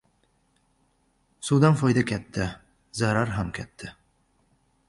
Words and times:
•Suvdan 1.49 1.75
foyda 1.81 2.05
katta, 2.13 2.49
zarar 3.01 3.27
ham 3.37 3.51
katta. 3.59 3.97